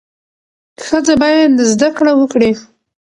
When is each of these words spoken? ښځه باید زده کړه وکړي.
ښځه 0.85 1.13
باید 1.23 1.51
زده 1.71 1.89
کړه 1.97 2.11
وکړي. 2.17 2.51